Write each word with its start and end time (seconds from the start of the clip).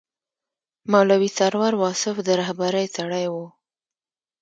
مولوي 0.91 1.29
سرور 1.37 1.73
واصف 1.81 2.15
د 2.23 2.29
رهبرۍ 2.39 2.85
سړی 2.95 3.25
و. 3.33 3.35